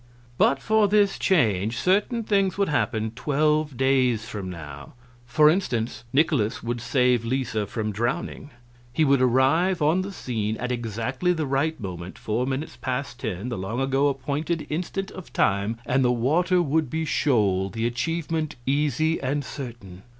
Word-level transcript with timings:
"But 0.39 0.59
for 0.59 0.87
this 0.87 1.19
change 1.19 1.77
certain 1.77 2.23
things 2.23 2.57
would 2.57 2.69
happen 2.69 3.11
twelve 3.11 3.77
days 3.77 4.25
from 4.27 4.49
now. 4.49 4.95
For 5.27 5.47
instance, 5.47 6.05
Nikolaus 6.11 6.63
would 6.63 6.81
save 6.81 7.23
Lisa 7.23 7.67
from 7.67 7.91
drowning. 7.91 8.49
He 8.91 9.05
would 9.05 9.21
arrive 9.21 9.79
on 9.79 10.01
the 10.01 10.11
scene 10.11 10.57
at 10.57 10.71
exactly 10.71 11.33
the 11.33 11.45
right 11.45 11.79
moment 11.79 12.17
four 12.17 12.47
minutes 12.47 12.77
past 12.81 13.19
ten, 13.19 13.49
the 13.49 13.59
long 13.59 13.79
ago 13.79 14.07
appointed 14.07 14.65
instant 14.71 15.11
of 15.11 15.31
time 15.33 15.77
and 15.85 16.03
the 16.03 16.11
water 16.11 16.63
would 16.63 16.89
be 16.89 17.05
shoal, 17.05 17.69
the 17.69 17.85
achievement 17.85 18.55
easy 18.65 19.21
and 19.21 19.45
certain. 19.45 20.01